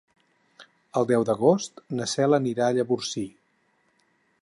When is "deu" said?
1.11-1.27